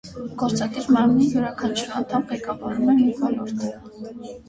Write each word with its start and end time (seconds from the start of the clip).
Գործադիր 0.43 0.87
մարմնի 0.95 1.27
յուրաքանչյուր 1.35 1.93
անդամ 2.01 2.27
ղեկավարում 2.35 2.93
է 2.97 3.01
մի 3.05 3.09
ոլորտ։ 3.25 3.67